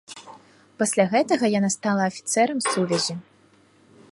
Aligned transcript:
Пасля 0.81 1.03
гэтага 1.11 1.45
яна 1.59 1.69
стала 1.75 2.01
афіцэрам 2.13 2.59
сувязі. 2.71 3.15